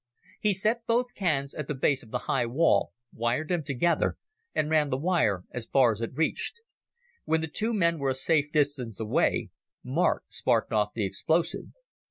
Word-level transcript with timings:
He 0.39 0.55
set 0.55 0.87
both 0.87 1.13
cans 1.13 1.53
at 1.53 1.67
the 1.67 1.75
base 1.75 2.01
of 2.01 2.09
the 2.09 2.17
high 2.25 2.47
wall, 2.47 2.91
wired 3.13 3.49
them 3.49 3.61
together, 3.61 4.17
and 4.55 4.67
ran 4.67 4.89
the 4.89 4.97
wire 4.97 5.43
as 5.51 5.67
far 5.67 5.91
as 5.91 6.01
it 6.01 6.15
reached. 6.15 6.55
When 7.25 7.41
the 7.41 7.47
two 7.47 7.71
men 7.71 7.99
were 7.99 8.09
a 8.09 8.15
safe 8.15 8.51
distance 8.51 8.99
away, 8.99 9.51
Mark 9.83 10.23
sparked 10.29 10.73
off 10.73 10.93
the 10.95 11.05
explosive. 11.05 11.65